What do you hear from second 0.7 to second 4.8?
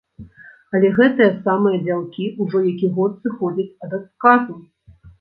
Але гэтыя самыя дзялкі ўжо які год сыходзяць ад адказу!